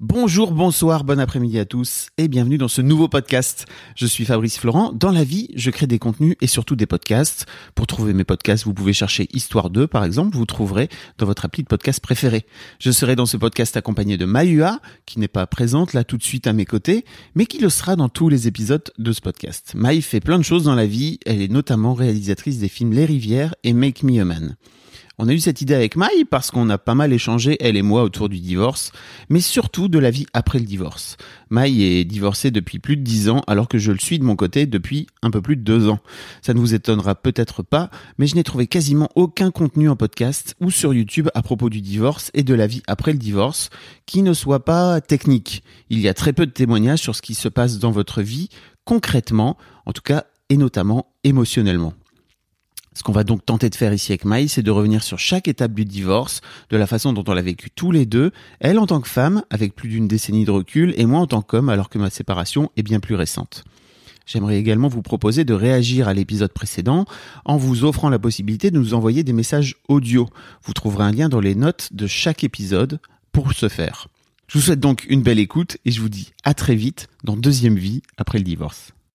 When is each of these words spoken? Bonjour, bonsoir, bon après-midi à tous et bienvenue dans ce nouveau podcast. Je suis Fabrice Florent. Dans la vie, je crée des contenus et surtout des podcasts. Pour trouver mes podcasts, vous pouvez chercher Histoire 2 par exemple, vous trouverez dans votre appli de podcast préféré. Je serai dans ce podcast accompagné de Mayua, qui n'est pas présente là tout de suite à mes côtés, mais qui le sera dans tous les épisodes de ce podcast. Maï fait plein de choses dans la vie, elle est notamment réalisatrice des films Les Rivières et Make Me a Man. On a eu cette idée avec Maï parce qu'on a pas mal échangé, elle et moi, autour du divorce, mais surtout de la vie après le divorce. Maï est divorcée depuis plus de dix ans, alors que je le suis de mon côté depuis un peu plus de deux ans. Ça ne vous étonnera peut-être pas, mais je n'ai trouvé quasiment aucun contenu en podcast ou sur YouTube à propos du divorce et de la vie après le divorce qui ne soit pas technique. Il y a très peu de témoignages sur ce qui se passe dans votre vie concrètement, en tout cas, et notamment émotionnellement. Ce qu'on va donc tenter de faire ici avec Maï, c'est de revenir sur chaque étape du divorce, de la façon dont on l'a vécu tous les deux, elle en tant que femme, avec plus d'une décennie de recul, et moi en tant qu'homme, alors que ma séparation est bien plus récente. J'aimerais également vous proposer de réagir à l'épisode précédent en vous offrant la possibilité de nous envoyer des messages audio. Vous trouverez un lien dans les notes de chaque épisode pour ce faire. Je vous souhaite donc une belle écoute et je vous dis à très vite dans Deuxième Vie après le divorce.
Bonjour, 0.00 0.52
bonsoir, 0.52 1.04
bon 1.04 1.18
après-midi 1.18 1.58
à 1.58 1.64
tous 1.64 2.08
et 2.18 2.28
bienvenue 2.28 2.58
dans 2.58 2.68
ce 2.68 2.82
nouveau 2.82 3.08
podcast. 3.08 3.64
Je 3.94 4.04
suis 4.04 4.26
Fabrice 4.26 4.58
Florent. 4.58 4.92
Dans 4.92 5.10
la 5.10 5.24
vie, 5.24 5.48
je 5.54 5.70
crée 5.70 5.86
des 5.86 5.98
contenus 5.98 6.36
et 6.42 6.46
surtout 6.46 6.76
des 6.76 6.84
podcasts. 6.84 7.46
Pour 7.74 7.86
trouver 7.86 8.12
mes 8.12 8.24
podcasts, 8.24 8.64
vous 8.64 8.74
pouvez 8.74 8.92
chercher 8.92 9.26
Histoire 9.32 9.70
2 9.70 9.86
par 9.86 10.04
exemple, 10.04 10.36
vous 10.36 10.44
trouverez 10.44 10.90
dans 11.16 11.24
votre 11.24 11.46
appli 11.46 11.62
de 11.62 11.68
podcast 11.68 12.00
préféré. 12.00 12.44
Je 12.78 12.90
serai 12.90 13.16
dans 13.16 13.24
ce 13.24 13.38
podcast 13.38 13.74
accompagné 13.78 14.18
de 14.18 14.26
Mayua, 14.26 14.80
qui 15.06 15.18
n'est 15.18 15.28
pas 15.28 15.46
présente 15.46 15.94
là 15.94 16.04
tout 16.04 16.18
de 16.18 16.22
suite 16.22 16.46
à 16.46 16.52
mes 16.52 16.66
côtés, 16.66 17.06
mais 17.34 17.46
qui 17.46 17.58
le 17.58 17.70
sera 17.70 17.96
dans 17.96 18.10
tous 18.10 18.28
les 18.28 18.48
épisodes 18.48 18.84
de 18.98 19.12
ce 19.12 19.22
podcast. 19.22 19.72
Maï 19.74 20.02
fait 20.02 20.20
plein 20.20 20.36
de 20.36 20.44
choses 20.44 20.64
dans 20.64 20.74
la 20.74 20.86
vie, 20.86 21.20
elle 21.24 21.40
est 21.40 21.50
notamment 21.50 21.94
réalisatrice 21.94 22.58
des 22.58 22.68
films 22.68 22.92
Les 22.92 23.06
Rivières 23.06 23.54
et 23.64 23.72
Make 23.72 24.02
Me 24.02 24.20
a 24.20 24.26
Man. 24.26 24.56
On 25.18 25.28
a 25.28 25.32
eu 25.32 25.40
cette 25.40 25.62
idée 25.62 25.72
avec 25.72 25.96
Maï 25.96 26.26
parce 26.26 26.50
qu'on 26.50 26.68
a 26.68 26.76
pas 26.76 26.94
mal 26.94 27.10
échangé, 27.10 27.56
elle 27.60 27.78
et 27.78 27.82
moi, 27.82 28.02
autour 28.02 28.28
du 28.28 28.38
divorce, 28.38 28.92
mais 29.30 29.40
surtout 29.40 29.88
de 29.88 29.98
la 29.98 30.10
vie 30.10 30.26
après 30.34 30.58
le 30.58 30.66
divorce. 30.66 31.16
Maï 31.48 31.84
est 31.84 32.04
divorcée 32.04 32.50
depuis 32.50 32.78
plus 32.78 32.98
de 32.98 33.02
dix 33.02 33.30
ans, 33.30 33.42
alors 33.46 33.66
que 33.66 33.78
je 33.78 33.92
le 33.92 33.98
suis 33.98 34.18
de 34.18 34.24
mon 34.24 34.36
côté 34.36 34.66
depuis 34.66 35.06
un 35.22 35.30
peu 35.30 35.40
plus 35.40 35.56
de 35.56 35.62
deux 35.62 35.88
ans. 35.88 36.00
Ça 36.42 36.52
ne 36.52 36.58
vous 36.58 36.74
étonnera 36.74 37.14
peut-être 37.14 37.62
pas, 37.62 37.88
mais 38.18 38.26
je 38.26 38.34
n'ai 38.34 38.44
trouvé 38.44 38.66
quasiment 38.66 39.08
aucun 39.14 39.50
contenu 39.50 39.88
en 39.88 39.96
podcast 39.96 40.54
ou 40.60 40.70
sur 40.70 40.92
YouTube 40.92 41.28
à 41.34 41.40
propos 41.40 41.70
du 41.70 41.80
divorce 41.80 42.30
et 42.34 42.42
de 42.42 42.52
la 42.52 42.66
vie 42.66 42.82
après 42.86 43.12
le 43.12 43.18
divorce 43.18 43.70
qui 44.04 44.20
ne 44.20 44.34
soit 44.34 44.66
pas 44.66 45.00
technique. 45.00 45.62
Il 45.88 46.00
y 46.00 46.08
a 46.08 46.14
très 46.14 46.34
peu 46.34 46.44
de 46.44 46.50
témoignages 46.50 47.00
sur 47.00 47.16
ce 47.16 47.22
qui 47.22 47.34
se 47.34 47.48
passe 47.48 47.78
dans 47.78 47.90
votre 47.90 48.20
vie 48.20 48.50
concrètement, 48.84 49.56
en 49.86 49.92
tout 49.92 50.02
cas, 50.02 50.24
et 50.50 50.58
notamment 50.58 51.06
émotionnellement. 51.24 51.94
Ce 52.96 53.02
qu'on 53.02 53.12
va 53.12 53.24
donc 53.24 53.44
tenter 53.44 53.68
de 53.68 53.74
faire 53.74 53.92
ici 53.92 54.12
avec 54.12 54.24
Maï, 54.24 54.48
c'est 54.48 54.62
de 54.62 54.70
revenir 54.70 55.02
sur 55.02 55.18
chaque 55.18 55.48
étape 55.48 55.74
du 55.74 55.84
divorce, 55.84 56.40
de 56.70 56.78
la 56.78 56.86
façon 56.86 57.12
dont 57.12 57.24
on 57.28 57.34
l'a 57.34 57.42
vécu 57.42 57.68
tous 57.68 57.92
les 57.92 58.06
deux, 58.06 58.30
elle 58.58 58.78
en 58.78 58.86
tant 58.86 59.02
que 59.02 59.08
femme, 59.08 59.42
avec 59.50 59.74
plus 59.74 59.90
d'une 59.90 60.08
décennie 60.08 60.46
de 60.46 60.50
recul, 60.50 60.94
et 60.96 61.04
moi 61.04 61.20
en 61.20 61.26
tant 61.26 61.42
qu'homme, 61.42 61.68
alors 61.68 61.90
que 61.90 61.98
ma 61.98 62.08
séparation 62.08 62.70
est 62.78 62.82
bien 62.82 62.98
plus 62.98 63.14
récente. 63.14 63.64
J'aimerais 64.24 64.56
également 64.56 64.88
vous 64.88 65.02
proposer 65.02 65.44
de 65.44 65.52
réagir 65.52 66.08
à 66.08 66.14
l'épisode 66.14 66.54
précédent 66.54 67.04
en 67.44 67.58
vous 67.58 67.84
offrant 67.84 68.08
la 68.08 68.18
possibilité 68.18 68.70
de 68.70 68.78
nous 68.78 68.94
envoyer 68.94 69.24
des 69.24 69.34
messages 69.34 69.76
audio. 69.88 70.26
Vous 70.64 70.72
trouverez 70.72 71.04
un 71.04 71.12
lien 71.12 71.28
dans 71.28 71.40
les 71.40 71.54
notes 71.54 71.90
de 71.92 72.06
chaque 72.06 72.44
épisode 72.44 72.98
pour 73.30 73.52
ce 73.52 73.68
faire. 73.68 74.08
Je 74.48 74.56
vous 74.56 74.64
souhaite 74.64 74.80
donc 74.80 75.04
une 75.10 75.22
belle 75.22 75.38
écoute 75.38 75.76
et 75.84 75.90
je 75.90 76.00
vous 76.00 76.08
dis 76.08 76.32
à 76.44 76.54
très 76.54 76.74
vite 76.74 77.08
dans 77.24 77.36
Deuxième 77.36 77.76
Vie 77.76 78.00
après 78.16 78.38
le 78.38 78.44
divorce. 78.44 78.95